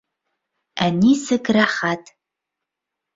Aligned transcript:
Ә 0.85 0.87
нисек 0.95 1.51
рәхәт 1.57 2.09